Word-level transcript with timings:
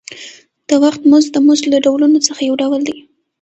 د 0.67 0.69
وخت 0.83 1.01
مزد 1.11 1.29
د 1.33 1.37
مزد 1.47 1.65
له 1.73 1.77
ډولونو 1.85 2.17
څخه 2.27 2.41
یو 2.47 2.55
ډول 2.61 2.81
دی 2.89 2.97